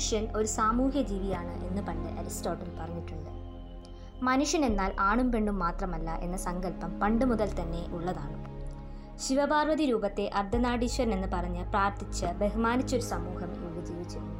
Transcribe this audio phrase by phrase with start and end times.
[0.00, 3.30] മനുഷ്യൻ ഒരു സാമൂഹ്യ ജീവിയാണ് എന്ന് പണ്ട് അരിസ്റ്റോട്ടിൽ പറഞ്ഞിട്ടുണ്ട്.
[4.28, 8.36] മനുഷ്യൻ എന്നാൽ ആണും പെണ്ണും മാത്രമല്ല എന്ന സങ്കല്പം പണ്ട് മുതൽ തന്നെ ഉള്ളതാണ്.
[9.24, 14.36] ശിവപാർവതി രൂപത്തെ അർദ്ധനാടീശ്വരൻ എന്ന് പറഞ്ഞ് പ്രാർത്ഥിച്ച് ബഹുമാനിച്ചൊരു സമൂഹം ഇവിടെ ജീവിച്ചിരുന്നു.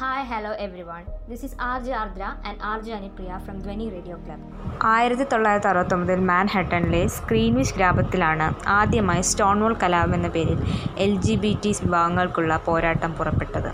[0.00, 0.52] Hi hello
[0.90, 4.44] everyone this is R J Aardra and R J Anipriya from Dhwani radio club
[4.92, 8.48] ആയിരത്തി തൊള്ളായിരത്തി അറുപത്തൊമ്പതിൽ മാൻഹട്ടണിലെ സ്ക്രീൻവിച്ച് ഗ്രാമത്തിലാണ്
[8.78, 10.60] ആദ്യമായി സ്റ്റോൺവോൾ കലാപം എന്ന പേരിൽ
[11.06, 13.70] എൽ ജി ബി ടി വിഭാഗങ്ങൾക്കുള്ള പോരാട്ടം പുറപ്പെട്ടത്.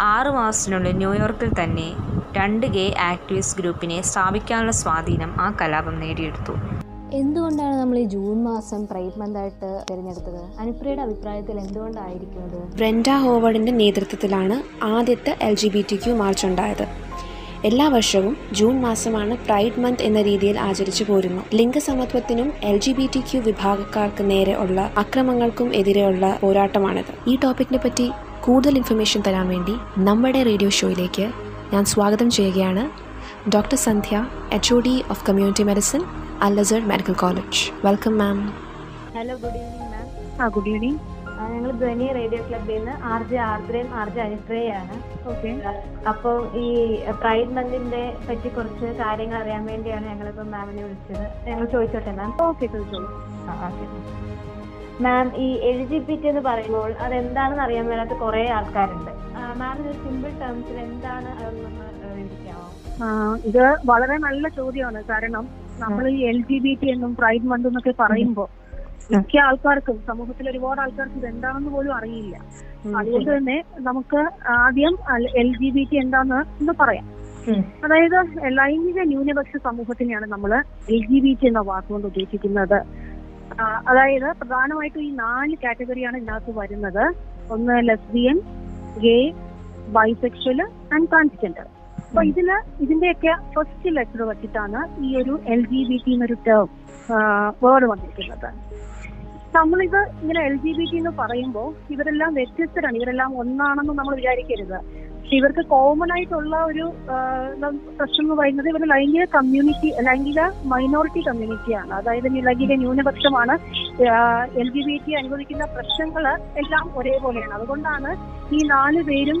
[0.00, 1.92] ആറു മാസത്തിനുള്ളിൽ ന്യൂയോർക്കിൽ തന്നെ
[2.36, 6.52] രണ്ട് ഗേ ആക്ടിവിസ്റ്റ് ഗ്രൂപ്പിനെ സ്ഥാപിക്കാനുള്ള സ്വാധീനം ആ കലാപം നേടിയെടുത്തു.
[7.16, 10.60] എന്തുകൊണ്ടാണ് നമ്മൾ ഈ ജൂൺ മാസം പ്രൈഡ് മന്തായിട്ട് തിരഞ്ഞെടുത്തത്?
[10.60, 12.76] അനുപ്രിയയുടെ അഭിപ്രായത്തിൽ എന്തുകൊണ്ടായിരിക്കും അത്?
[12.76, 16.86] ബ്രെൻഡ ഹോവർഡിന്റെ നേതൃത്വത്തിലാണ് ആദ്യത്തെ L G B T Q march ഉണ്ടായത്.
[17.64, 21.42] എല്ലാ വർഷവും ജൂൺ മാസമാണ് പ്രൈഡ് മന്ത് എന്ന രീതിയിൽ ആചരിച്ചു പോരുന്നു.
[21.54, 27.30] ലിംഗസമത്വത്തിനും L G B T Q വിഭാഗക്കാർക്ക് നേരെ ഉള്ള അക്രമങ്ങൾക്കും എതിരെയുള്ള പോരാട്ടമാണിത്.
[27.30, 28.12] ഈ ടോപ്പിക്കിനെ പറ്റി
[28.48, 29.74] കൂടുതൽ ഇൻഫർമേഷൻ തരാൻ വേണ്ടി
[30.08, 31.26] നമ്മുടെ റേഡിയോ ഷോയിലേക്ക്
[31.72, 32.84] ഞാൻ സ്വാഗതം ചെയ്യുകയാണ്.
[33.54, 34.16] Doctor Sandhya
[34.56, 36.02] H O D of community medicine
[36.46, 38.38] അല്ലസർ medical college welcome ma'am
[39.16, 40.06] hello good evening ma'am
[40.40, 40.98] ah good evening
[41.52, 44.96] ഞങ്ങൾ ധ്വനി റേഡിയോ ക്ലബിൽ നിന്ന് ആർ ജെ ആർദ്രയും ആർ ജെ അനുശ്രയാണ്
[45.32, 45.50] ഓക്കെ
[46.12, 46.66] അപ്പോൾ ഈ
[47.22, 51.24] പ്രൈഡ് മന്തിന്റെ പറ്റി കുറച്ച് കാര്യങ്ങൾ അറിയാൻ വേണ്ടിയാണ് ഞങ്ങളിപ്പോൾ മാമിനെ വിളിച്ചത്.
[51.48, 53.08] ഞങ്ങൾ ചോദിച്ചോട്ടെ മാം ഓക്കെ ചോദിച്ചോളൂ.
[55.04, 59.10] മാം ഈ എൽ ജി പി ടി എന്ന് പറയുമ്പോൾ അത് എന്താണെന്ന് അറിയാൻ മേലാത്ത കുറെ ആൾക്കാരുണ്ട്.
[59.60, 61.68] മാമിന് സിമ്പിൾ ടേംസിൽ എന്താണ് അതൊന്ന്
[62.02, 62.66] വിവരിക്കാമോ
[63.02, 63.08] ആ,
[63.48, 65.00] ഇത് വളരെ നല്ല ചോദ്യമാണ്.
[65.10, 65.44] കാരണം
[65.82, 68.48] നമ്മൾ ഈ എൽ ജി ബി ടി എന്നും പ്രൈഡ് മന്ത് എന്നൊക്കെ പറയുമ്പോൾ
[69.12, 72.34] മിക്ക ആൾക്കാർക്കും സമൂഹത്തിൽ ഒരുപാട് ആൾക്കാർക്ക് ഇത് എന്താണെന്ന് പോലും അറിയില്ല.
[72.98, 73.56] അതുകൊണ്ട് തന്നെ
[73.88, 74.20] നമുക്ക്
[74.56, 74.94] ആദ്യം
[75.42, 77.06] എൽ ജി ബി ടി എന്താന്ന് ഒന്ന് പറയാം.
[77.84, 78.16] അതായത്
[78.58, 80.52] ലൈംഗിക ന്യൂനപക്ഷ സമൂഹത്തിനെയാണ് നമ്മൾ
[80.94, 82.78] എൽ ജി ബി ടി എന്ന വാക്കുകൊണ്ട് ഉദ്ദേശിക്കുന്നത്.
[83.88, 87.04] അതായത് പ്രധാനമായിട്ടും ഈ നാല് കാറ്റഗറിയാണ് ഇതിനകത്ത് വരുന്നത്.
[87.54, 88.38] ഒന്ന് lesbian
[89.04, 89.18] gay
[89.96, 90.58] bisexual
[90.94, 91.66] and transgender
[92.08, 92.48] അപ്പൊ ഇതിൽ
[92.84, 96.68] ഇതിന്റെയൊക്കെ ഫസ്റ്റ് ലെറ്റർ വെച്ചിട്ടാണ് ഈ ഒരു എൽ ജി ബി ടി എന്നൊരു ടേം
[97.64, 98.48] വേർഡ് വന്നിരിക്കുന്നത്.
[99.56, 102.96] നമ്മളിത് ഇങ്ങനെ എൽ ജി ബി ടി എന്ന് പറയുമ്പോൾ ഇവരെല്ലാം വ്യത്യസ്തരാണ്.
[103.00, 104.78] ഇവരെല്ലാം ഒന്നാണെന്ന് നമ്മൾ വിചാരിക്കരുത്.
[105.36, 106.84] ഇവർക്ക് കോമൺ ആയിട്ടുള്ള ഒരു
[107.96, 113.56] പ്രശ്നം എന്ന് പറയുന്നത് ഇവർ ലൈംഗിക കമ്മ്യൂണിറ്റി ലൈംഗിക മൈനോറിറ്റി കമ്മ്യൂണിറ്റിയാണ് അതായത് ലൈംഗിക ന്യൂനപക്ഷമാണ്
[114.62, 116.26] എൽ ജി ബി ടി അനുഭവിക്കുന്ന പ്രശ്നങ്ങൾ
[116.62, 117.54] എല്ലാം ഒരേപോലെയാണ്.
[117.54, 118.12] അതുകൊണ്ടാണ്
[118.54, 119.40] ഈ നാല് പേരും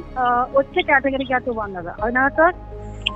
[0.54, 1.90] ഒറ്റ കാറ്റഗറിക്കകത്ത് വന്നത്.
[2.02, 2.46] അതിനകത്ത്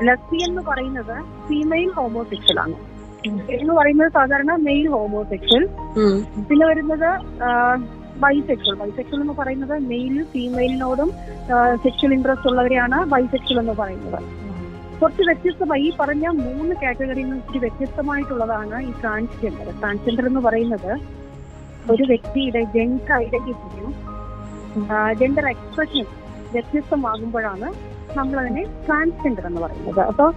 [0.08, 1.16] ലസ്സി എന്ന് പറയുന്നത്
[1.48, 2.76] ഫീമെയിൽ ഹോമോസെക്ഷൽ ആണ്.
[3.56, 5.64] എന്ന് പറയുന്നത് സാധാരണ മെയിൽ ഹോമോസെക്ഷൽ
[6.48, 7.10] പിന്നെ വരുന്നത്
[8.24, 11.10] ബൈസെക്ഷൽ ബൈസെക്ഷൽ എന്ന് പറയുന്നത് മെയിൽ ഫീമെയിലിനോടും
[11.84, 14.20] സെക്ഷൽ ഇൻട്രസ്റ്റ് ഉള്ളവരെയാണ് ബൈസെക്ഷൽ എന്ന് പറയുന്നത്.
[15.00, 20.92] കുറച്ച് വ്യത്യസ്തമായി ഈ പറഞ്ഞ മൂന്ന് കാറ്റഗറിയിൽ നിന്ന് ഇച്ചിരി വ്യത്യസ്തമായിട്ടുള്ളതാണ് ഈ ട്രാൻസ്ജെൻഡർ ട്രാൻസ്ജെൻഡർ എന്ന് പറയുന്നത്
[21.92, 23.92] ഒരു വ്യക്തിയുടെ ജെൻഡർ ഐഡന്റിറ്റിയും
[25.20, 26.06] ജെൻഡർ എക്സ്പ്രഷൻ
[26.54, 27.68] വ്യത്യസ്തമാകുമ്പോഴാണ്
[28.18, 30.00] നമ്മൾ അതിനെ ട്രാൻസ്ജെൻഡർ എന്ന് പറയുന്നത്.
[30.10, 30.30] അപ്പോൾ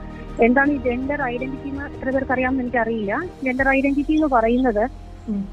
[0.46, 3.14] എന്താണ് ഈ ജെൻഡർ ഐഡന്റിറ്റി എന്ന് എത്ര പേർക്ക് അറിയാമെന്ന് എനിക്കറിയില്ല.
[3.46, 4.84] ജെൻഡർ ഐഡന്റിറ്റി എന്ന് പറയുന്നത്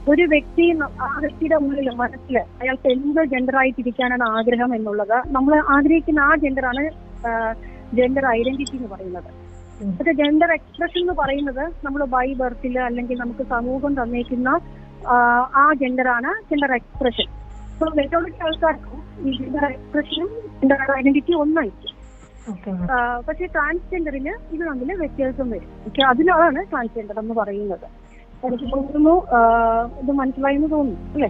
[0.09, 0.65] ഒരു വ്യക്തി
[1.06, 6.83] ആ വ്യക്തിയുടെ ഉള്ളിൽ മനസ്സിൽ അയാൾക്ക് എന്ത് ജെൻഡർ ആയിട്ടിരിക്കാനാണ് ആഗ്രഹം എന്നുള്ളത് നമ്മൾ ആഗ്രഹിക്കുന്ന ആ ജെൻഡറാണ്
[7.99, 9.31] ജെൻഡർ ഐഡന്റിറ്റി എന്ന് പറയുന്നത്.
[9.97, 14.49] പക്ഷെ ജെൻഡർ എക്സ്പ്രഷൻ എന്ന് പറയുന്നത് നമ്മൾ ബൈ ബർത്തിൽ അല്ലെങ്കിൽ നമുക്ക് സമൂഹം തന്നേക്കുന്ന
[15.60, 17.28] ആ, ജെൻഡറാണ് ജെൻഡർ എക്സ്പ്രഷൻ
[17.72, 20.28] അപ്പൊ മെജോറിറ്റി ആൾക്കാർക്കും ഈ ജെൻഡർ എക്സ്പ്രഷനും
[20.60, 21.89] ജെൻഡർ ഐഡന്റിറ്റി ഒന്നായിരിക്കും.
[23.27, 25.71] പക്ഷെ ട്രാൻസ്ജെൻഡറിന് ഇത് തമ്മിൽ വ്യത്യാസം വരും.
[25.84, 27.87] പക്ഷെ അതിലാണ് ട്രാൻസ്ജെൻഡർ എന്ന് പറയുന്നത്.
[28.44, 31.28] ഇത് മനസ്സിലായി എന്ന് തോന്നുന്നു അല്ലേ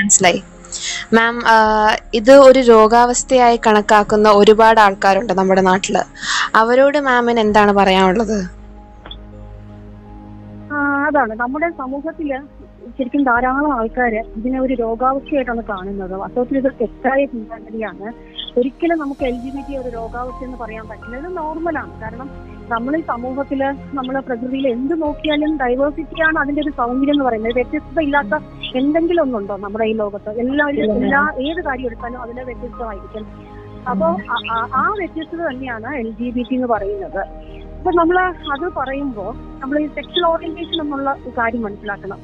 [0.00, 0.40] മനസ്സിലായി.
[1.12, 1.34] മാം
[2.14, 5.96] ഇത് ഒരു രോഗാവസ്ഥയായി കണക്കാക്കുന്ന ഒരുപാട് ആൾക്കാരുണ്ട് നമ്മുടെ നാട്ടിൽ.
[6.54, 8.38] അവരോട് മാമിന് എന്താണ് പറയാനുള്ളത്?
[10.72, 10.76] ആ,
[11.08, 11.34] അതാണ്.
[11.42, 12.30] നമ്മുടെ സമൂഹത്തിൽ
[12.98, 16.14] ശരിക്കും ധാരാളം ആൾക്കാര് ഇതിനെ ഒരു രോഗാവസ്ഥയായിട്ടാണ് കാണുന്നത്.
[16.14, 18.06] വാസ്തവത്തിൽ ഇത് തെറ്റായ ചിന്താഗതിയാണ്
[18.58, 21.16] ഒരിക്കലും നമുക്ക് എൽ ജി ബി ടി ഒരു രോഗാവസ്ഥ എന്ന് പറയാൻ പറ്റില്ല.
[21.16, 22.28] ഇത് നോർമലാണ് കാരണം
[22.68, 23.64] നമ്മൾ ഈ സമൂഹത്തിൽ
[23.94, 27.52] നമ്മൾ പ്രകൃതിയിൽ എന്ത് നോക്കിയാലും ഡൈവേഴ്സിറ്റിയാണ് അതിന്റെ ഒരു സൗന്ദര്യം എന്ന് പറയുന്നത്.
[27.52, 28.44] വ്യത്യസ്തത ഇല്ലാത്ത
[28.76, 30.30] എന്തെങ്കിലും ഒന്നുണ്ടോ നമ്മുടെ ഈ ലോകത്ത്?
[30.40, 33.26] എല്ലാവരും എല്ലാ ഏത് കാര്യം എടുത്താലും അതിലെ വ്യത്യസ്തമായിരിക്കും.
[33.90, 34.06] അപ്പോ
[34.74, 37.18] ആ- വ്യത്യസ്തത തന്നെയാണ് എൽ ജി ബി ടി എന്ന് പറയുന്നത്.
[37.78, 42.18] അപ്പൊ നമ്മൾ അത് പറയുമ്പോൾ നമ്മൾ ഈ സെക്ഷൽ ഓറിയന്റേഷൻ എന്നുള്ള കാര്യം മനസ്സിലാക്കണം.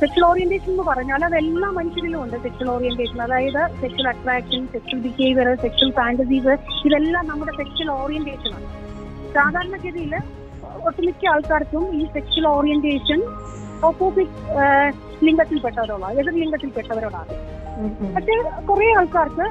[0.00, 5.54] സെക്ഷൽ ഓറിയന്റേഷൻ എന്ന് പറഞ്ഞാൽ അത് എല്ലാ മനുഷ്യരിലും ഉണ്ട് സെക്ഷൽ ഓറിയന്റേഷൻ അതായത് sexual attraction sexual behaviour
[5.54, 8.87] sexual fantasies ഇതെല്ലാം നമ്മുടെ സെക്ഷൽ ഓറിയന്റേഷൻ ആണ്.
[9.34, 10.12] സാധാരണഗതിയിൽ
[10.86, 13.20] ഒട്ടുമിക്ക ആൾക്കാർക്കും ഈ സെക്ഷൽ ഓറിയന്റേഷൻ
[13.82, 14.64] ഓപ്പോസിറ്റ്
[15.26, 17.32] ലിംഗത്തിൽപ്പെട്ടവരോടാണ് എതിർ ലിംഗത്തിൽപ്പെട്ടവരോടാണ്.
[18.16, 18.36] പക്ഷെ
[18.68, 19.46] കുറെ ആൾക്കാർക്ക്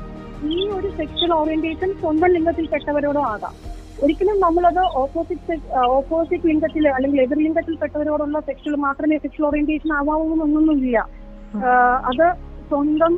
[0.51, 3.53] ഈ ഒരു സെക്ഷൽ ഓറിയന്റേഷൻ സ്വന്തം ലിംഗത്തിൽപ്പെട്ടവരോടോ ആകാം.
[4.03, 5.53] ഒരിക്കലും നമ്മളത് ഓപ്പോസിറ്റ്
[5.94, 9.91] ഓപ്പോസിറ്റ് ലിംഗത്തിൽ അല്ലെങ്കിൽ എതിർ ലിംഗത്തിൽപ്പെട്ടവരോടുള്ള സെക്ഷൽ മാത്രമേ സെക്ഷൽ ഓറിയന്റേഷൻ
[11.68, 12.25] ആഹ് അത്
[12.71, 13.13] സ്വന്തം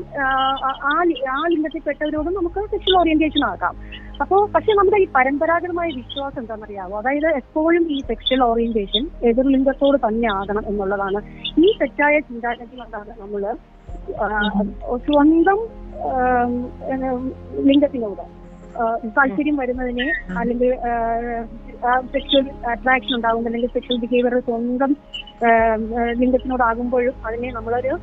[0.89, 3.75] ആ ലിംഗത്തിൽപ്പെട്ടവരോടും നമുക്ക് സെക്ഷൽ ഓറിയന്റേഷൻ ആകാം.
[4.19, 6.95] അപ്പോ പക്ഷെ നമ്മുടെ ഈ പരമ്പരാഗതമായ വിശ്വാസം എന്താണെന്നറിയാവോ?
[6.99, 11.19] അതായത് എപ്പോഴും ഈ സെക്ഷൽ ഓറിയന്റേഷൻ എതിർലിംഗത്തോട് തന്നെ ആകണം എന്നുള്ളതാണ്.
[11.59, 13.43] ഈ തെറ്റായ ചിന്താഗതി കൊണ്ടാണ് നമ്മൾ
[14.19, 14.27] ആ,
[15.05, 15.59] സ്വന്തം
[17.67, 18.21] ലിംഗത്തിനോട്
[19.15, 20.05] താല്പര്യം വരുന്നതിനെ
[20.39, 20.69] അല്ലെങ്കിൽ
[22.13, 24.91] സെക്ഷൽ അട്രാക്ഷൻ ഉണ്ടാകും അല്ലെങ്കിൽ സെക്ഷൽ ബിഹേവിയർ സ്വന്തം
[26.21, 27.93] ലിംഗത്തിനോടാകുമ്പോഴും അതിനെ നമ്മളൊരു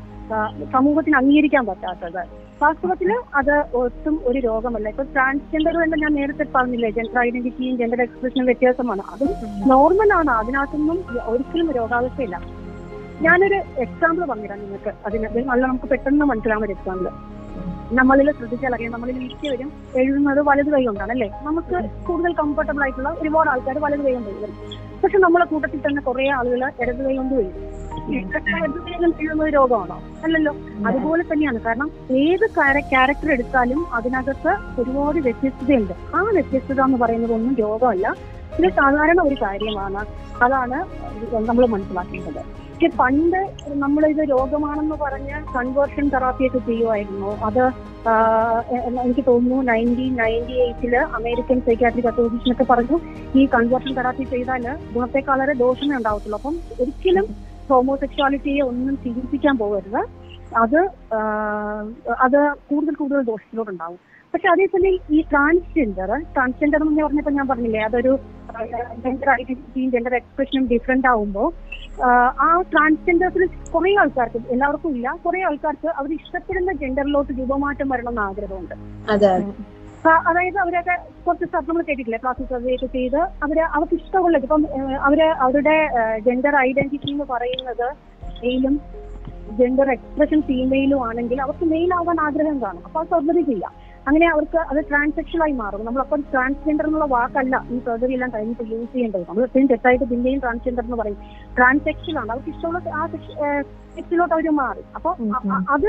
[0.73, 2.23] സമൂഹത്തിന് അംഗീകരിക്കാൻ പറ്റാത്തത്.
[2.63, 4.89] വാസ്തവത്തിൽ അത് ഒട്ടും ഒരു രോഗമല്ല.
[4.89, 9.03] ഇപ്പൊ ട്രാൻസ്ജെൻഡർ തന്നെ ഞാൻ നേരത്തെ പറഞ്ഞില്ലേ ജെൻഡർ ഐഡന്റിറ്റിയും ജെൻഡർ എക്സ്പ്രഷനും വ്യത്യാസമാണ്.
[9.13, 9.29] അതും
[9.69, 12.39] നോർമൽ നോർമലാണ് അതിനകത്തൊന്നും ഒരിക്കലും രോഗാവസ്ഥയില്ല.
[13.23, 14.93] ഞാനൊരു എക്സാമ്പിൾ പറഞ്ഞുതരാം നിങ്ങൾക്ക്.
[15.07, 17.09] അതിന് നല്ല നമുക്ക് പെട്ടെന്ന് മനസ്സിലാവുന്ന ഒരു എക്സാമ്പിൾ
[17.93, 18.93] നമ്മളിൽ ശ്രദ്ധിച്ചാൽ അറിയാം.
[18.93, 21.31] നമ്മളിൽ മിക്കവരും എഴുതുന്നത് വലത് കൈ കൊണ്ടാണ് അല്ലേ?
[21.43, 24.57] നമുക്ക് കൂടുതൽ കംഫർട്ടബിൾ ആയിട്ടുള്ള ഒരുപാട് ആൾക്കാർ വലത് കൈ കൊണ്ട് എഴുതും.
[25.05, 27.77] പക്ഷെ നമ്മളെ കൂട്ടത്തിൽ തന്നെ കുറെ ആളുകൾ ഇടത് കൈ കൊണ്ട് എഴുതും.
[29.21, 30.03] എഴുതുന്ന ഒരു രോഗമാണോ?
[30.25, 30.57] അല്ലല്ലോ.
[30.87, 31.61] അതുപോലെ തന്നെയാണ്.
[31.61, 32.47] കാരണം ഏത്
[32.81, 36.17] ക്യാരക്ടർ എടുത്താലും അതിനകത്ത് ഒരുപാട് വ്യത്യസ്തതയുണ്ട്.
[36.17, 38.36] ആ വ്യത്യസ്തത എന്ന് പറയുന്നത് ഒന്നും രോഗമല്ല.
[38.59, 40.03] ഇത് സാധാരണ ഒരു കാര്യമാണ്.
[40.45, 40.79] അതാണ്
[41.49, 42.41] നമ്മൾ മനസ്സിലാക്കേണ്ടത്.
[42.71, 43.39] പക്ഷെ പണ്ട്
[43.83, 47.63] നമ്മൾ ഇത് രോഗമാണെന്ന് പറഞ്ഞ് കൺവേർഷൻ തെറാപ്പിയൊക്കെ ചെയ്യുമായിരുന്നു അത്
[49.05, 52.99] എനിക്ക് തോന്നുന്നു നയന്റീൻ നയന്റി എയ്റ്റിൽ അമേരിക്കൻ സൈക്കാട്രിക് അസോസിയേഷൻ ഒക്കെ പറഞ്ഞു
[53.39, 56.39] ഈ കൺവേർഷൻ തെറാപ്പി ചെയ്താൽ ഗുണത്തെക്കാളേറെ ദോഷമേ ഉണ്ടാവത്തുള്ളൂ.
[56.39, 57.27] അപ്പം ഒരിക്കലും
[57.71, 60.01] ഹോമോസെക്ച്വാലിറ്റിയെ ഒന്നും ചികിത്സിക്കാൻ പോകരുത്.
[60.57, 60.81] അത്
[62.27, 63.99] അത് കൂടുതൽ കൂടുതൽ ദോഷത്തിലോട്ടുണ്ടാവും.
[64.35, 68.19] പക്ഷെ അതേസമയം ഈ ട്രാൻസ്ജെൻഡർ ട്രാൻസ്ജെൻഡർ എന്ന് പറഞ്ഞപ്പോ ഞാൻ പറഞ്ഞില്ലേ അതൊരു
[69.05, 71.49] ജെൻഡർ ഐഡന്റിറ്റിയും ജെൻഡർ എക്സ്പ്രഷനും ഡിഫറെന്റ് ആവുമ്പോൾ
[72.47, 73.45] ആ ട്രാൻസ്ജെൻഡേഴ്സിൽ
[73.75, 78.75] കുറെ ആൾക്കാർക്ക് എല്ലാവർക്കും ഇല്ല കുറെ ആൾക്കാർക്ക് അവർ ഇഷ്ടപ്പെടുന്ന ജെൻഡറിലോട്ട് രൂപമാറ്റം വരണം എന്ന് ആഗ്രഹമുണ്ട്.
[79.11, 79.33] അതെ.
[80.29, 80.95] അതായത് അവരൊക്കെ
[81.27, 82.19] കുറച്ച് സ്ഥലം നമ്മൾ കേട്ടിട്ടില്ലേ?
[82.51, 84.67] സർജറി ഒക്കെ ചെയ്ത് അവർ അവർക്ക് ഇഷ്ടമുള്ളത് ഇപ്പം
[85.01, 85.77] അവർ അവരുടെ
[86.19, 87.87] ജെൻഡർ ഐഡന്റിറ്റി എന്ന് പറയുന്നത്
[88.43, 88.81] മെയിലും
[89.59, 92.83] ജെൻഡർ എക്സ്പ്രഷൻ ഫീമെയിലും ആണെങ്കിൽ അവർക്ക് മെയിൽ ആവാൻ ആഗ്രഹം കാണും.
[92.85, 93.75] അപ്പൊ സർജറി ചെയ്യാം
[94.09, 95.85] അങ്ങനെ അവർക്ക് അത് ട്രാൻസാക്ഷനായി മാറും.
[95.85, 99.25] നമ്മളപ്പം ട്രാൻസ്ജെൻഡർ എന്നുള്ള വാക്കല്ല ഈ സർജറി എല്ലാം കഴിഞ്ഞിട്ട് യൂസ് ചെയ്യേണ്ടത്.
[99.29, 101.19] നമ്മൾ എപ്പോഴും തെറ്റായിട്ട് പിന്നെയും ട്രാൻസ്ജെൻഡർ എന്ന് പറയും.
[101.57, 102.31] ട്രാൻസാക്ഷൻ ആണ്.
[102.33, 103.07] അവർക്ക് ഇഷ്ടമുള്ള ആ
[103.97, 104.83] സെക്സിലോട്ട് അവർ മാറി.
[104.95, 105.11] അപ്പൊ
[105.75, 105.89] അത്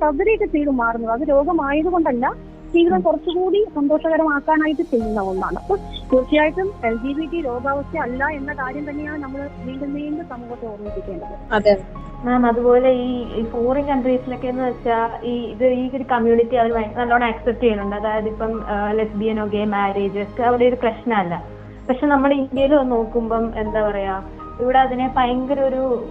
[0.00, 1.12] സർജറി ഒക്കെ ചെയ്ത് മാറുന്നത്.
[1.12, 2.26] അത് രോഗമായതുകൊണ്ടല്ല
[2.74, 5.56] ജീവിതം കുറച്ചുകൂടി സന്തോഷകരമാക്കാനായിട്ട് ചെയ്യുന്ന ഒന്നാണ്.
[5.56, 10.66] അപ്പൊ തീർച്ചയായിട്ടും എൽ ജി ബി ടി രോഗാവസ്ഥ അല്ല എന്ന കാര്യം തന്നെയാണ് നമ്മൾ വീണ്ടും വീണ്ടും സമൂഹത്തെ
[10.66, 11.54] ഓർമ്മിപ്പിക്കേണ്ടത്.
[11.54, 11.82] അതെ.
[12.24, 17.62] മാം അതുപോലെ ഈ ഫോറിൻ കൺട്രീസിലൊക്കെ എന്ന് വെച്ചാൽ ഈ ഇത് ഈ ഒരു കമ്മ്യൂണിറ്റി അവർ നല്ലോണം ആക്സെപ്റ്റ്
[17.62, 17.96] ചെയ്യുന്നുണ്ട്.
[17.96, 21.44] അതായത് ഇപ്പം ലെസ്ബിയനോ ഗേ മാരേജ് ഒക്കെ അവിടെ ഒരു പ്രശ്നമല്ല.
[21.88, 24.22] പക്ഷെ നമ്മുടെ ഇന്ത്യയിൽ നോക്കുമ്പം എന്താ പറയാ
[24.60, 26.04] ഇവിടെ അതിനെ ഭയങ്കര ഒരു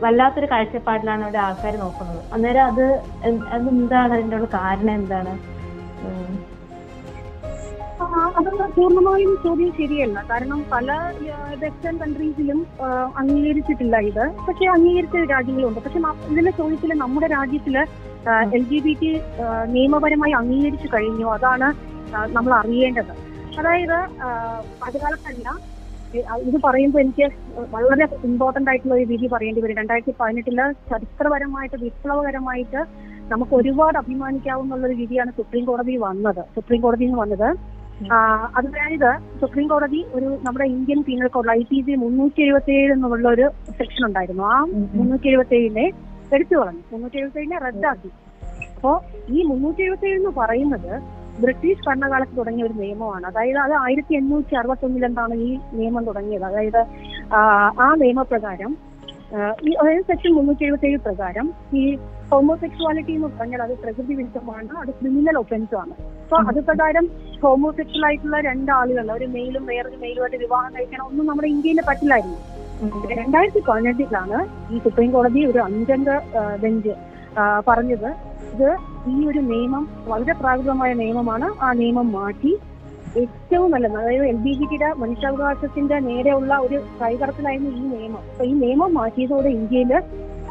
[0.00, 2.24] വല്ലാത്തൊരു കാഴ്ചപ്പാടിലാണ് ഇവിടെ ആൾക്കാർ നോക്കുന്നത്.
[2.32, 5.59] അന്നേരം അത് എന്ത്- അതെന്താണ് അതിന്റെ ഉള്ള കാരണം എന്താണ്?
[8.38, 10.18] അത് പൂർണമായും ചോദ്യം ശരിയല്ല.
[10.30, 10.90] കാരണം പല
[11.62, 12.60] വെസ്റ്റേൺ കൺട്രീസിലും
[13.20, 14.24] അംഗീകരിച്ചിട്ടില്ല ഇത്.
[14.46, 15.80] പക്ഷെ അംഗീകരിച്ച രാജ്യങ്ങളുണ്ട്.
[15.86, 16.00] പക്ഷെ
[16.32, 17.76] ഇതിന്റെ ചോദ്യത്തിൽ നമ്മുടെ രാജ്യത്തിൽ
[18.56, 19.10] എൽ ജി ബി ടി
[19.74, 21.26] നിയമപരമായി അംഗീകരിച്ചു കഴിഞ്ഞു.
[21.36, 21.68] അതാണ്
[22.36, 23.12] നമ്മൾ അറിയേണ്ടത്.
[23.60, 23.98] അതായത്
[24.86, 25.48] അതുകാലത്തല്ല
[26.48, 27.26] ഇത് പറയുമ്പോൾ എനിക്ക്
[27.74, 29.76] വളരെ ഇമ്പോർട്ടന്റ് ആയിട്ടുള്ള ഒരു വിധി പറയേണ്ടി വരും.
[29.80, 30.58] രണ്ടായിരത്തി പതിനെട്ടിൽ
[30.90, 32.80] ചരിത്രപരമായിട്ട് വിപ്ലവകരമായിട്ട്
[33.30, 37.48] നമുക്ക് ഒരുപാട് അഭിമാനിക്കാവുന്ന ഒരു വിധിയാണ് സുപ്രീം കോടതി വന്നത് സുപ്രീം കോടതിയിൽ നിന്ന് വന്നത്.
[38.56, 39.10] അതായത്
[39.40, 43.46] സുപ്രീം കോടതി ഒരു നമ്മുടെ Indian penal code I P C മുന്നൂറ്റി എഴുപത്തി ഏഴ് എന്നുള്ള ഒരു
[43.78, 44.42] സെക്ഷൻ ഉണ്ടായിരുന്നു.
[44.42, 44.58] ആ
[44.98, 45.86] മുന്നൂറ്റി എഴുപത്തി ഏഴിനെ
[46.32, 46.82] എടുത്തു കളഞ്ഞു.
[46.92, 48.10] മുന്നൂറ്റി എഴുപത്തി ഏഴിനെ റദ്ദാക്കി.
[48.76, 48.92] അപ്പോ
[49.28, 50.92] ഈ മുന്നൂറ്റി എഴുപത്തി ഏഴ് എന്ന് പറയുന്നത്
[51.40, 53.26] ബ്രിട്ടീഷ് ഭരണകാലത്ത് തുടങ്ങിയ ഒരു നിയമമാണ്.
[53.26, 56.44] അതായത് അത് ആയിരത്തി എണ്ണൂറ്റി അറുപത്തി ഒന്നിലെന്താണ് ഈ നിയമം തുടങ്ങിയത്?
[56.44, 56.80] അതായത്
[57.34, 58.72] ആ, നിയമപ്രകാരം
[59.68, 61.46] ഈ അതായത് സെക്ഷൻ മുന്നൂറ്റി എഴുപത്തി ഏഴ് പ്രകാരം
[61.80, 61.82] ഈ
[62.32, 65.94] ഹോമോസെക്ച്വാലിറ്റി എന്ന് പറഞ്ഞാൽ അത് പ്രകൃതി വിരുദ്ധമാണ് അത് ക്രിമിനൽ ഒഫൻസും ആണ്.
[66.22, 67.04] അപ്പൊ അത് പ്രകാരം
[67.44, 72.38] ഹോമോസെക്ച്വൽ ആയിട്ടുള്ള രണ്ടാളുകൾ ഒരു മെയിലും വേറൊരു മെയിലുമായിട്ട് വിവാഹം കഴിക്കണം ഒന്നും നമ്മുടെ ഇന്ത്യയിൽ പറ്റില്ലായിരുന്നു.
[73.20, 74.38] രണ്ടായിരത്തി പതിനെട്ടിലാണ്
[74.74, 76.10] ഈ സുപ്രീം കോടതി ഒരു അഞ്ചംഗ
[76.62, 76.94] ബെഞ്ച്
[77.68, 78.10] പറഞ്ഞത്.
[78.54, 78.68] ഇത്
[79.12, 81.48] ഈ ഒരു നിയമം വളരെ പ്രാകൃതമായ നിയമമാണ്.
[81.64, 82.52] ആ നിയമം മാറ്റി
[83.16, 83.94] ഏറ്റവും നല്ലത്.
[84.00, 88.22] അതായത് എൽ ബി ജി ടിയുടെ മനുഷ്യാവകാശത്തിന്റെ നേരെയുള്ള ഒരു കൈകടത്തിലായിരുന്നു ഈ നിയമം.
[88.30, 89.92] അപ്പൊ ഈ നിയമം മാറ്റിയതോടെ ഇന്ത്യയിൽ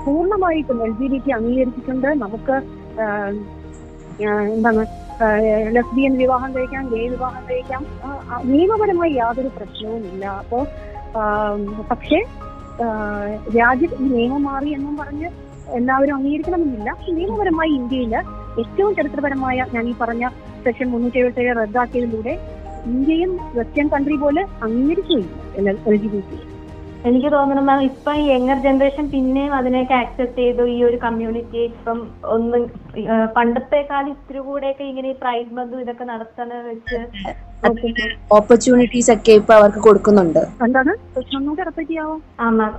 [0.05, 2.07] പൂർണമായിട്ടും എൽ ജി ടി അംഗീകരിച്ചിട്ടുണ്ട്.
[2.23, 2.55] നമുക്ക്
[4.55, 4.81] എന്താണ്
[5.75, 7.81] ലെസ്ബിയൻ വിവാഹം കഴിക്കാം ഗേ വിവാഹം കഴിക്കാം.
[8.51, 10.59] നിയമപരമായി യാതൊരു പ്രശ്നവുമില്ല അപ്പോ
[11.91, 12.19] പക്ഷേ
[13.59, 15.29] രാജ്യം ഈ നിയമം മാറി എന്നും പറഞ്ഞ്
[15.77, 16.89] എല്ലാവരും അംഗീകരിക്കണമെന്നില്ല.
[17.17, 18.15] നിയമപരമായി ഇന്ത്യയിൽ
[18.61, 20.25] ഏറ്റവും ചരിത്രപരമായ ഞാൻ ഈ പറഞ്ഞ
[20.63, 22.33] സെക്ഷൻ മുന്നൂറ്റി എഴുപത്തി ഏഴ് റദ്ദാക്കിയതിലൂടെ
[22.85, 26.37] ഇന്ത്യയും വെസ്റ്റേൺ കൺട്രി പോലെ അംഗീകരിക്കുകയില്ല എൽ ജി ബി ടി.
[27.07, 30.63] എനിക്ക് തോന്നുന്നു മാം ഇപ്പൊ ഈ യങ്ങർ ജനറേഷൻ പിന്നെയും അതിനെയൊക്കെ ആക്സെപ്റ്റ് ചെയ്തു.
[30.73, 31.99] ഈ ഒരു കമ്മ്യൂണിറ്റി ഇപ്പം
[32.35, 32.57] ഒന്ന്
[33.03, 36.99] ഏഹ് പണ്ടത്തെക്കാൾ ഇത്തിരി കൂടെയൊക്കെ ഇങ്ങനെ ഈ പ്രൈഡ് ബന്ധു ഇതൊക്കെ നടത്തണ വെച്ച്
[38.37, 40.41] ഓപ്പർച്യൂണിറ്റീസ് ഒക്കെ ഇപ്പൊ അവർക്ക് കൊടുക്കുന്നുണ്ട്.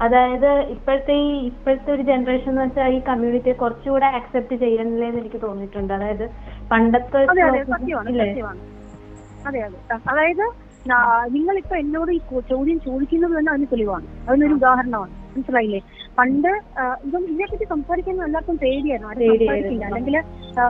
[0.06, 5.92] അതായത് ഇപ്പോഴത്തെ ഈ ഇപ്പോഴത്തെ ഒരു ജനറേഷൻ എന്ന് വെച്ചാൽ ഈ കമ്മ്യൂണിറ്റിയെ കുറച്ചുകൂടെ ആക്സെപ്റ്റ് ചെയ്യണില്ലേന്ന് എനിക്ക് തോന്നിയിട്ടുണ്ട്.
[5.98, 6.26] അതായത്
[6.72, 7.18] പണ്ടത്തെ
[10.10, 10.44] അതായത്
[11.34, 12.20] നിങ്ങൾ ഇപ്പൊ എന്നോട് ഈ
[12.50, 14.06] ചോദ്യം ചോദിക്കുന്നത് തന്നെ അതിന് തെളിവാണ്.
[14.28, 15.12] അതിനൊരു ഉദാഹരണമാണ്.
[15.34, 15.80] മനസ്സിലായില്ലേ?
[16.18, 16.48] പണ്ട്
[17.06, 19.10] ഇതും ഇതിനെ ഇതിനെപ്പറ്റി സംസാരിക്കുന്ന എല്ലാവർക്കും പേടിയായിരുന്നു.
[19.10, 19.36] ആരും.
[19.38, 20.16] സംസാരിക്കില്ല അല്ലെങ്കിൽ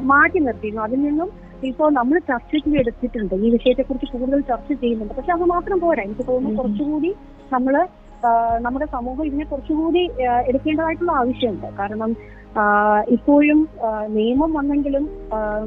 [0.02, 0.82] മാറ്റി നിർത്തിയിരുന്നു.
[0.82, 1.30] അതിൽ നിന്നും
[1.64, 3.34] ഇപ്പോൾ നമ്മൾ ചർച്ചയ്ക്ക് എടുത്തിട്ടുണ്ട്.
[3.34, 5.14] ഈ വിഷയത്തെ കുറിച്ച് കൂടുതൽ ചർച്ച ചെയ്യുന്നുണ്ട്.
[5.14, 6.02] പക്ഷെ അത് മാത്രം പോരാ.
[6.02, 7.14] എനിക്ക് തോന്നുന്നു കുറച്ചുകൂടി
[7.52, 7.88] നമ്മൾ
[8.60, 10.10] നമ്മുടെ സമൂഹം ഇതിനെ കുറച്ചുകൂടി
[10.46, 11.66] എടുക്കേണ്ടതായിട്ടുള്ള ആവശ്യമുണ്ട്.
[11.78, 12.10] കാരണം
[13.08, 13.68] ഇപ്പോഴും
[14.08, 15.04] നിയമം വന്നെങ്കിലും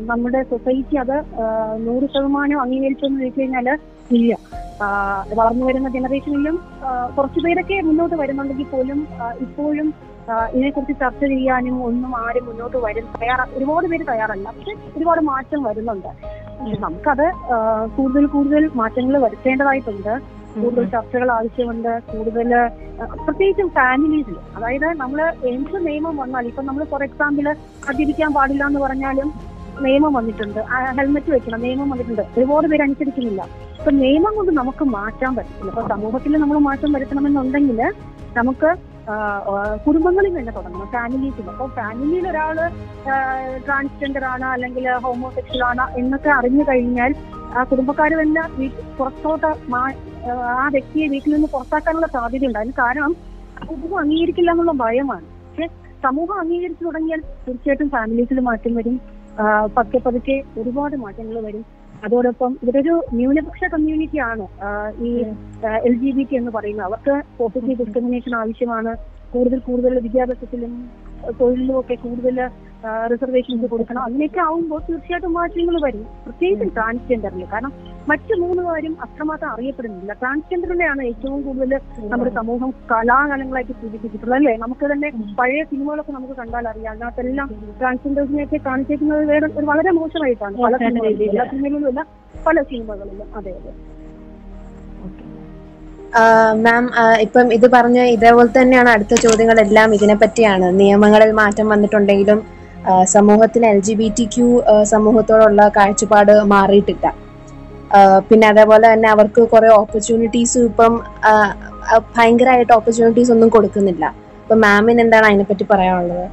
[0.06, 1.16] നമ്മുടെ സൊസൈറ്റി അത്
[1.88, 3.68] നൂറ് ശതമാനം അംഗീകരിച്ചു എന്ന് ചോദിച്ചു കഴിഞ്ഞാൽ
[4.12, 4.32] ഇല്ല.
[5.36, 6.56] വളർന്നു വരുന്ന ജനറേഷനിലും
[7.18, 9.08] കുറച്ചു പേരൊക്കെ മുന്നോട്ട് വരുന്നുണ്ടെങ്കിൽ പോലും
[9.40, 9.88] ഇപ്പോഴും
[10.54, 16.12] ഇതിനെക്കുറിച്ച് ചർച്ച ചെയ്യാനും ഒന്നും ആരും മുന്നോട്ട് വരും തയ്യാറ ഒരുപാട് പേര് തയ്യാറല്ല പക്ഷെ ഒരുപാട് മാറ്റം വരുന്നുണ്ട്.
[16.80, 17.25] നമുക്കത്
[17.96, 20.13] കൂടുതൽ കൂടുതൽ മാറ്റങ്ങൾ വരുത്തേണ്ടതായിട്ടുണ്ട്.
[20.60, 22.51] കൂടുതൽ ചർച്ചകൾ ആവശ്യമുണ്ട് കൂടുതൽ
[23.25, 24.38] പ്രത്യേകിച്ചും ഫാമിലീസിൽ.
[24.57, 25.19] അതായത് നമ്മൾ
[25.51, 27.48] എന്ത് നിയമം വന്നാൽ ഇപ്പൊ നമ്മൾ ഫോർ എക്സാമ്പിൾ
[27.88, 29.29] മദ്യപിക്കാൻ പാടില്ല എന്ന് പറഞ്ഞാലും
[29.86, 30.60] നിയമം വന്നിട്ടുണ്ട്.
[30.98, 32.24] ഹെൽമെറ്റ് വെക്കണം നിയമം വന്നിട്ടുണ്ട്.
[32.38, 33.43] ഒരുപാട് പേര് അനുസരിക്കുന്നില്ല.
[33.79, 35.69] ഇപ്പൊ നിയമം കൊണ്ട് നമുക്ക് മാറ്റാൻ പറ്റില്ല.
[35.72, 37.79] ഇപ്പൊ സമൂഹത്തിൽ നമ്മൾ മാറ്റം വരുത്തണമെന്നുണ്ടെങ്കിൽ
[38.39, 38.69] നമുക്ക്
[39.86, 41.48] കുടുംബങ്ങളിൽ തന്നെ തുടങ്ങണം ഫാമിലീസിൽ.
[41.53, 42.57] അപ്പൊ ഫാമിലിയിൽ ഒരാൾ
[43.65, 47.13] ട്രാൻസ്ജെൻഡർ ആണ് അല്ലെങ്കിൽ ഹോമോസെക്ഷൽ ആണ് എന്നൊക്കെ അറിഞ്ഞു കഴിഞ്ഞാൽ
[47.57, 48.43] ആ കുടുംബക്കാർ തന്നെ
[49.00, 49.51] പുറത്തോട്ട്
[50.32, 53.13] ആ വ്യക്തിയെ വീട്ടിൽ നിന്ന് പുറത്താക്കാനുള്ള സാധ്യത ഉണ്ട് അതിന് കാരണം
[53.68, 55.25] സമൂഹം അംഗീകരിക്കില്ല എന്നുള്ള ഭയമാണ്.
[55.48, 55.65] പക്ഷെ
[56.03, 58.96] സമൂഹം അംഗീകരിച്ചു തുടങ്ങിയാൽ തീർച്ചയായിട്ടും ഫാമിലീസിൽ മാറ്റം വരും.
[59.77, 61.63] പതുക്കെ പതുക്കെ ഒരുപാട് മാറ്റങ്ങൾ വരും.
[62.06, 64.46] അതോടൊപ്പം ഇവരൊരു ന്യൂനപക്ഷ കമ്മ്യൂണിറ്റി ആണ്.
[65.08, 65.12] ഈ
[65.88, 66.86] എൽ ജി ബി ടി എന്ന് പറയുന്നത്.
[66.89, 68.94] അവർക്ക് പോസിറ്റീവ് ഡിസ്ക്രിമിനേഷൻ ആവശ്യമാണ്.
[69.34, 70.74] കൂടുതൽ കൂടുതൽ വിദ്യാഭ്യാസത്തിലും
[71.39, 72.38] തൊഴിലിലും ഒക്കെ കൂടുതൽ
[73.12, 74.01] റിസർവേഷൻസ് കൊടുക്കണം.
[74.08, 76.03] അങ്ങനെയൊക്കെ ആവുമ്പോൾ തീർച്ചയായിട്ടും മാറ്റങ്ങൾ വരും.
[76.25, 77.74] പ്രത്യേകിച്ചും ട്രാൻസ്ജെൻഡറിൽ കാരണം
[78.10, 80.13] മറ്റു മൂന്ന് കാര്യം അത്രമാത്രം അറിയപ്പെടുന്നില്ല.
[80.22, 81.72] ട്രാൻസ്ജെൻഡറിനെയാണ് ഏറ്റവും കൂടുതൽ
[82.12, 84.53] നമ്മുടെ സമൂഹം കലാകാലങ്ങളായിട്ട് സൂചിപ്പിച്ചിട്ടുള്ളത് അല്ലേ?
[84.63, 86.91] നമുക്ക് തന്നെ പഴയ സിനിമകളൊക്കെ നമുക്ക് കണ്ടാൽ അറിയാം.
[86.93, 90.55] അതിനകത്തെല്ലാം ട്രാൻസ്ജെൻഡേഴ്സിനെയൊക്കെ കാണിച്ചേക്കുന്നത് വേറെ ഒരു വളരെ മോശമായിട്ടാണ്.
[90.65, 91.25] പല സിനിമകളിലും.
[91.31, 92.03] എല്ലാ സിനിമകളിലും അല്ല
[92.48, 93.27] പല സിനിമകളിലും.
[93.39, 93.74] അതെ അതെ.
[96.65, 96.83] മാം
[97.25, 102.39] ഇപ്പം ഇത് പറഞ്ഞ ഇതേപോലെ തന്നെയാണ് അടുത്ത ചോദ്യങ്ങളെല്ലാം ഇതിനെ പറ്റിയാണ് നിയമങ്ങളിൽ മാറ്റം വന്നിട്ടുണ്ടെങ്കിലും
[103.15, 104.48] സമൂഹത്തിന് L G B T Q
[104.93, 107.05] സമൂഹത്തോടുള്ള കാഴ്ചപ്പാട് മാറിയിട്ടില്ല.
[108.29, 110.93] പിന്നെ അതേപോലെ തന്നെ അവർക്ക് കുറെ ഓപ്പർച്യൂണിറ്റീസും ഇപ്പം
[112.15, 114.05] ഭയങ്കരമായിട്ട് ഓപ്പർച്യൂണിറ്റീസ് ഒന്നും കൊടുക്കുന്നില്ല.
[114.43, 116.25] അപ്പൊ മാമിന് എന്താണ് അതിനെപ്പറ്റി പറയാനുള്ളത്?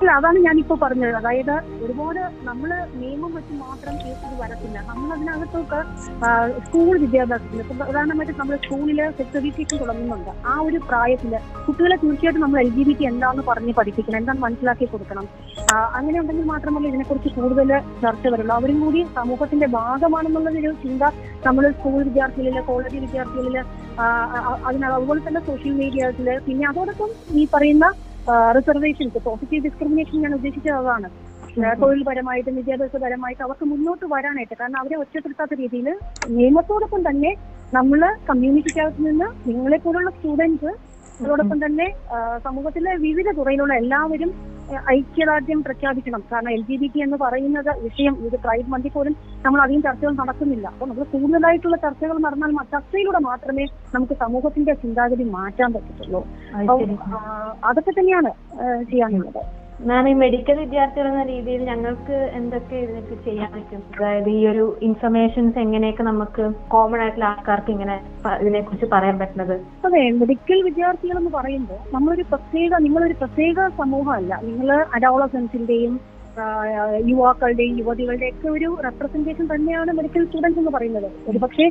[0.00, 1.14] അല്ല അതാണ് ഞാനിപ്പോ പറഞ്ഞത്.
[1.14, 1.52] അതായത്
[1.84, 4.78] ഒരുപാട് നമ്മൾ നിയമം വെച്ച് മാത്രം കേസ് വരത്തില്ല.
[4.88, 5.80] നമ്മൾ അതിനകത്തൊക്കെ
[6.58, 10.30] സ്കൂൾ വിദ്യാഭ്യാസത്തിൽ ഇപ്പൊ പ്രധാനമായിട്ടും നമ്മൾ സ്കൂളിൽ സെക്സ് എഡ്യൂക്കേഷൻ തുടങ്ങുന്നുണ്ട്.
[10.46, 11.32] ആ ഒരു പ്രായത്തിൽ
[11.66, 14.18] കുട്ടികളെ തീർച്ചയായിട്ടും നമ്മൾ എൽ ജി ബി ടി എന്താണെന്ന് പറഞ്ഞ് പഠിപ്പിക്കണം.
[14.18, 15.26] എന്താണെന്ന് മനസ്സിലാക്കി കൊടുക്കണം.
[15.94, 17.68] അങ്ങനെ ഉണ്ടെങ്കിൽ മാത്രമല്ല ഇതിനെക്കുറിച്ച് കൂടുതൽ
[18.02, 18.54] ചർച്ച വരുള്ളൂ.
[18.54, 21.02] അവരും കൂടി സമൂഹത്തിന്റെ ഭാഗമാണെന്നുള്ളൊരു ചിന്ത
[21.46, 23.56] നമ്മൾ സ്കൂൾ വിദ്യാർത്ഥികളിൽ കോളേജ് വിദ്യാർത്ഥികളിൽ
[23.98, 24.04] ആ,
[24.36, 24.56] ആ,
[24.92, 27.86] അതുപോലെ തന്നെ സോഷ്യൽ മീഡിയസിൽ പിന്നെ അതോടൊപ്പം ഈ പറയുന്ന
[28.56, 31.08] റിസർവേഷൻസ് പോസിറ്റീവ് ഡിസ്ക്രിമിനേഷൻ ഞാൻ ഉദ്ദേശിച്ചത് അതാണ്.
[31.82, 34.54] തൊഴിൽപരമായിട്ടും വിദ്യാഭ്യാസപരമായിട്ടും അവർക്ക് മുന്നോട്ട് വരാനായിട്ട്.
[34.60, 35.88] കാരണം അവരെ ഒറ്റപ്പെടുത്താത്ത രീതിയിൽ
[36.38, 37.32] നിയമത്തോടൊപ്പം തന്നെ
[37.72, 40.70] നമ്മൾ കമ്മ്യൂണിറ്റിക്കകത്ത് നിന്ന് നിങ്ങളെ പോലുള്ള സ്റ്റുഡൻസ്
[41.20, 41.86] അതോടൊപ്പം തന്നെ
[42.46, 44.30] സമൂഹത്തിലെ വിവിധ തുറയിലുള്ള എല്ലാവരും
[44.94, 46.22] ഐക്യദാർഢ്യം പ്രഖ്യാപിക്കണം.
[46.32, 50.14] കാരണം എൽ ജി ബി ടി എന്ന് പറയുന്നത് വിഷയം ഇത് പ്രൈഡ് മന്തി പോലും നമ്മൾ അധികം ചർച്ചകൾ
[50.22, 56.22] നടക്കുന്നില്ല അപ്പോൾ നമ്മൾ കൂടുതലായിട്ടുള്ള ചർച്ചകൾ നടന്നാൽ ചർച്ചയിലൂടെ മാത്രമേ നമുക്ക് സമൂഹത്തിന്റെ ചിന്താഗതി മാറ്റാൻ പറ്റത്തുള്ളൂ.
[56.60, 56.92] അപ്പം
[57.70, 58.32] അതൊക്കെ തന്നെയാണ്
[58.92, 59.42] ചെയ്യാനുള്ളത്.
[59.88, 63.80] മാം ഈ മെഡിക്കൽ വിദ്യാർത്ഥികൾ എന്ന രീതിയിൽ ഞങ്ങൾക്ക് എന്തൊക്കെ ഇതിനൊക്കെ ചെയ്യാൻ പറ്റും?
[63.96, 67.96] അതായത് ഈ ഒരു ഇൻഫർമേഷൻസ് എങ്ങനെയൊക്കെ നമുക്ക് കോമൺ ആയിട്ടുള്ള ആൾക്കാർക്ക് ഇങ്ങനെ
[68.40, 69.54] ഇതിനെ കുറിച്ച് പറയാൻ പറ്റുന്നത്?
[69.86, 74.40] അതെ മെഡിക്കൽ വിദ്യാർത്ഥികൾ എന്ന് പറയുമ്പോൾ നമ്മളൊരു പ്രത്യേക നിങ്ങളൊരു പ്രത്യേക സമൂഹമല്ല.
[74.50, 75.96] നിങ്ങൾ അഡോളസൻസിന്റെയും
[77.12, 81.08] യുവാക്കളുടെയും യുവതികളുടെയും ഒക്കെ ഒരു റെപ്രസെന്റേഷൻ തന്നെയാണ് മെഡിക്കൽ സ്റ്റുഡൻസ് എന്ന് പറയുന്നത്.
[81.30, 81.66] ഒരുപക്ഷെ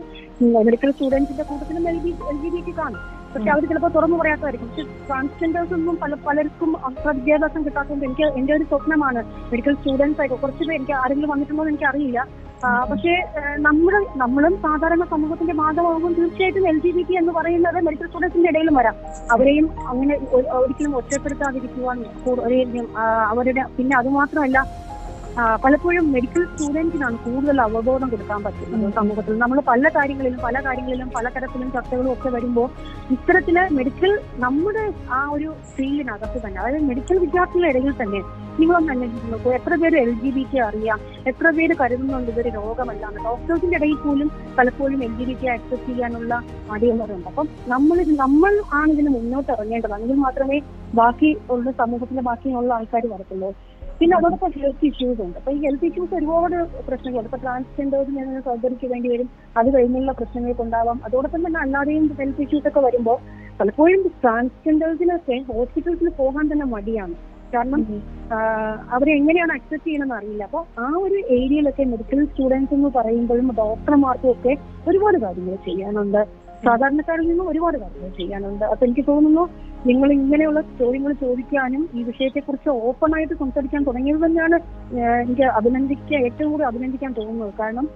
[0.57, 2.11] മെഡിക്കൽ സ്റ്റുഡൻസിന്റെ കൂട്ടത്തിലും എൽ ജി
[2.55, 3.18] ബി ടി കാണും.
[3.33, 4.69] പക്ഷെ അവർ ചിലപ്പോൾ തുറന്നു പറയാത്തതായിരിക്കും.
[4.69, 9.21] പക്ഷെ ട്രാൻസ്ജെൻഡേഴ്സ് ഒന്നും പല പലർക്കും അത്ര വിദ്യാഭ്യാസം കിട്ടാത്തതുകൊണ്ട് എനിക്ക് എന്റെ ഒരു സ്വപ്നമാണ്
[9.51, 10.38] മെഡിക്കൽ സ്റ്റുഡൻസ് ആയിട്ട്.
[10.43, 12.19] കുറച്ച് പേര് എനിക്ക് ആരെങ്കിലും വന്നിട്ടുണ്ടോ എന്ന് എനിക്കറിയില്ല.
[12.89, 13.12] പക്ഷേ
[13.59, 18.75] നമ്മൾ നമ്മളും സാധാരണ സമൂഹത്തിന്റെ ഭാഗമാകുമ്പോൾ തീർച്ചയായിട്ടും എൽ ജി ബി ടി എന്ന് പറയുന്നത് മെഡിക്കൽ സ്റ്റുഡൻസിന്റെ ഇടയിലും
[18.79, 18.95] വരാം.
[19.31, 20.15] അവരെയും അങ്ങനെ
[20.57, 22.00] ഒരിക്കലും ഒറ്റപ്പെടുത്താതിരിക്കുവാൻ
[23.31, 24.88] അവരുടെ പിന്നെ അത് മാത്രമല്ല ആ,
[25.38, 29.38] പലപ്പോഴും മെഡിക്കൽ സ്റ്റുഡൻസിനാണ് കൂടുതൽ അവബോധം കൊടുക്കാൻ പറ്റുന്നത് സമൂഹത്തിൽ.
[29.43, 32.67] നമ്മൾ പല കാര്യങ്ങളിലും പല കാര്യങ്ങളിലും പലതരത്തിലും ചർച്ചകളും ഒക്കെ വരുമ്പോൾ
[33.15, 34.83] ഇത്തരത്തിൽ മെഡിക്കൽ നമ്മുടെ
[35.19, 38.21] ആ ഒരു ഫീൽഡിനകത്ത് തന്നെ അതായത് മെഡിക്കൽ വിദ്യാർത്ഥികളുടെ ഇടയിൽ തന്നെ
[38.59, 39.50] നിങ്ങളൊന്ന് അന്വേഷിച്ച് നോക്കൂ.
[39.57, 41.00] എത്ര പേര് എൽ ജി ബി ടി അറിയാം?
[41.27, 46.33] എത്ര പേര് കരുതുന്നുണ്ട് ഇതൊരു രോഗമല്ലാന്ന് ഡോക്ടേഴ്സിന്റെ ഇടയിൽ പോലും പലപ്പോഴും L G B T access ചെയ്യാനുള്ള
[46.71, 47.27] മടിയുള്ളവരുണ്ട്.
[47.27, 49.93] അപ്പം നമ്മൾ നമ്മൾ ആണ് ഇതിന് മുന്നോട്ട് ഇറങ്ങേണ്ടത്.
[49.93, 50.59] അല്ലെങ്കിൽ മാത്രമേ
[51.01, 53.51] ബാക്കി ഉള്ള സമൂഹത്തിന്റെ ബാക്കിയുള്ള ആൾക്കാർ വരത്തുള്ളൂ.
[53.99, 55.37] പിന്നെ അതോടൊപ്പം ഹെൽത്ത് ഇഷ്യൂസ് ഉണ്ട്.
[55.37, 56.55] അപ്പൊ ഈ ഹെൽത്ത് ഇഷ്യൂസ് ഒരുപാട്
[56.87, 57.29] പ്രശ്നങ്ങളുണ്ട്.
[57.29, 59.29] ഇപ്പൊ ട്രാൻസ്ജെൻഡേഴ്സിന് സർജറിക്ക് വേണ്ടി വരും.
[59.57, 60.99] അത് കഴിഞ്ഞുള്ള പ്രശ്നങ്ങൾക്ക് ഉണ്ടാവാം.
[61.05, 63.17] അതോടൊപ്പം തന്നെ അല്ലാതെയും ഹെൽത്ത് ഇഷ്യൂസ് ഒക്കെ വരുമ്പോൾ
[63.59, 67.15] പലപ്പോഴും ട്രാൻസ്ജെൻഡേഴ്സിനൊക്കെ ഹോസ്പിറ്റൽസിൽ പോകാൻ തന്നെ മടിയാണ്.
[67.53, 67.81] കാരണം
[68.95, 70.43] അവരെ എങ്ങനെയാണ് അക്സെപ്റ്റ് ചെയ്യണമെന്ന് അറിയില്ല.
[70.43, 74.53] അപ്പോൾ ആ ഒരു ഏരിയയിലൊക്കെ മെഡിക്കൽ സ്റ്റുഡൻസ് എന്ന് പറയുമ്പോഴും ഡോക്ടർമാർക്കും ഒക്കെ
[74.87, 76.21] ഒരുപാട് കാര്യങ്ങൾ ചെയ്യാനുണ്ട്.
[76.65, 78.65] സാധാരണക്കാരിൽ നിന്നും ഒരുപാട് കാര്യങ്ങൾ ചെയ്യാനുണ്ട്.
[78.71, 79.43] അപ്പൊ എനിക്ക് തോന്നുന്നു
[79.89, 84.57] നിങ്ങൾ ഇങ്ങനെയുള്ള ചോദ്യങ്ങൾ ചോദിക്കാനും ഈ വിഷയത്തെക്കുറിച്ച് ഓപ്പൺ ആയിട്ട് സംസാരിക്കാൻ തുടങ്ങിയത് തന്നെയാണ്
[85.23, 87.53] എനിക്ക് അഭിനന്ദിക്കാൻ ഏറ്റവും കൂടുതൽ അഭിനന്ദിക്കാൻ തോന്നുന്നത്.
[87.61, 87.87] കാരണം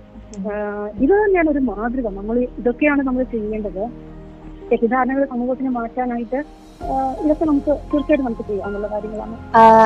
[1.03, 2.07] ഇത് തന്നെയാണ് ഒരു മാതൃക.
[2.19, 3.83] നമ്മൾ ഇതൊക്കെയാണ് നമ്മൾ ചെയ്യേണ്ടത്.
[4.69, 6.39] തെറ്റിദ്ധാരണകൾ സമൂഹത്തിന് മാറ്റാനായിട്ട്
[7.23, 9.35] ഇതൊക്കെ നമുക്ക് തീർച്ചയായിട്ടും നമുക്ക് ചെയ്യാനുള്ള കാര്യങ്ങളാണ്.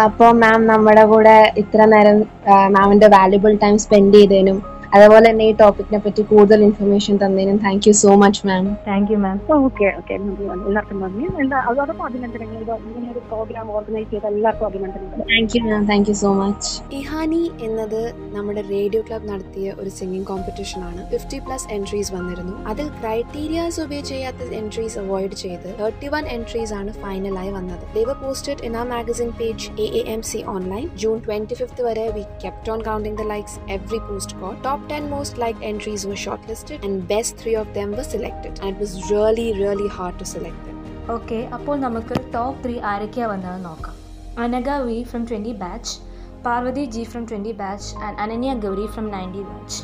[0.07, 2.17] അപ്പോൾ മാം നമ്മുടെ കൂടെ ഇത്ര നേരം
[2.75, 4.59] മാമിന്റെ വാല്യുബിൾ ടൈം സ്പെൻഡ് ചെയ്തതിനും
[4.95, 9.17] അതുപോലെ തന്നെ ഈ ടോപ്പിക്കിനെ പറ്റി കൂടുതൽ information തന്നതിനും thank you so much ma'am thank you
[9.25, 11.25] ma'am okay okay എല്ലാവർക്കും നന്ദി.
[11.69, 12.61] അതോടൊപ്പം അഭിനന്ദനങ്ങൾ.
[12.87, 15.17] ഇങ്ങനെ ഒരു പ്രോഗ്രാം ഓർഗനൈസ് ചെയ്ത എല്ലാവർക്കും അഭിനന്ദനങ്ങൾ.
[15.33, 18.01] Thank you ma'am thank you so much Ihani എന്നത്
[18.35, 21.01] നമ്മുടെ റേഡിയോ ക്ലബ് നടത്തിയ ഒരു സിംഗിങ് കോമ്പറ്റീഷൻ ആണ്.
[21.13, 22.55] ഫിഫ്റ്റി പ്ലസ് എൻട്രീസ് വന്നിരുന്നു.
[22.73, 27.83] അതിൽ ക്രൈറ്റീരിയാസ് ഉപയോഗിച്ച് ചെയ്യാത്ത എൻട്രീസ് അവോയ്ഡ് ചെയ്ത് തേർട്ടി വൺ എൻട്രീസ് ആണ് ഫൈനലായി വന്നത്.
[27.97, 32.23] They were posted in ah magazine page A A C online June twenty fifth വരെ we
[32.45, 36.79] kept on counting the likes every post call top ten most like entries were shortlisted
[36.85, 38.51] and best three of them were selected.
[38.59, 40.75] And it was really really hard to select them.
[41.13, 43.95] Okay അപ്പോൾ നമുക്ക് top three ആരൊക്കെയാണ് വന്നതെന്ന് നോക്കാം.
[44.43, 45.93] Anagha V from twenty batch
[46.47, 49.79] Parvathy G from twenty batch and Ananya Gauri from ninety batch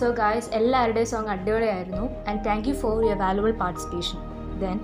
[0.00, 4.20] so guys എല്ലാവരുടെയും song അടിപൊളിയായിരുന്നു and thank you for your valuable participation
[4.62, 4.78] then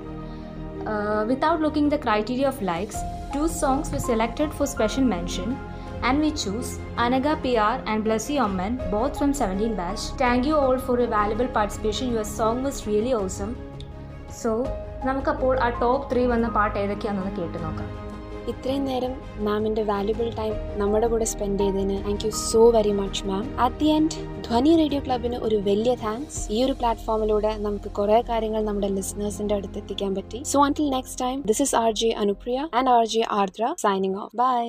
[1.33, 3.03] without looking the criteria of likes
[3.37, 5.49] to songs were selected for special mention.
[6.03, 10.05] And we choose Anaga PR and Blessy Omman, both from 17 batch.
[10.17, 12.13] Thank you all for your valuable participation.
[12.13, 13.55] Your song was really awesome.
[14.37, 14.51] So
[15.05, 17.91] നമുക്കപ്പോൾ ആ top three വന്ന പാട്ട് ഏതൊക്കെയാണെന്ന് കേട്ട് നോക്കാം
[18.51, 19.13] ഇത്രയും നേരം
[19.45, 23.89] മാമിന്റെ വാല്യുബിൾ ടൈം നമ്മുടെ കൂടെ സ്പെൻഡ് ചെയ്തതിന് thank you so very much ma'am at the
[23.95, 29.57] end Dhwani radio ക്ലബിന് ഒരു വലിയ താങ്ക്സ് ഈ ഒരു പ്ലാറ്റ്ഫോമിലൂടെ നമുക്ക് കുറേ കാര്യങ്ങൾ നമ്മുടെ ലിസണേഴ്സിന്റെ
[29.59, 33.23] അടുത്ത് എത്തിക്കാൻ പറ്റി so until next time this is R J Anupriya and R J
[33.41, 34.61] Aardra signing off bye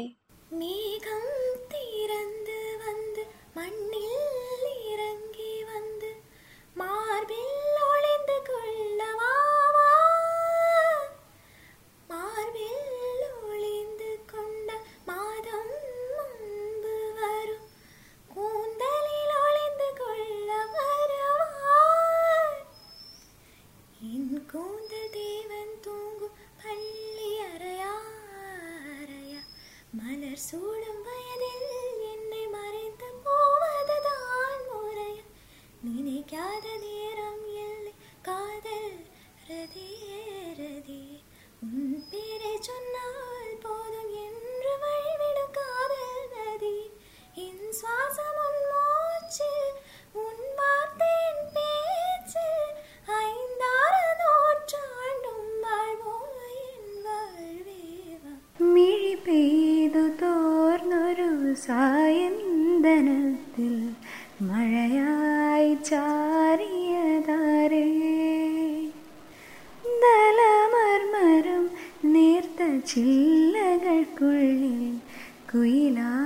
[0.54, 1.23] மேகம்
[72.87, 74.81] ചില്ലകൾക്കുള്ളിൽ
[75.51, 76.24] കുയിലായി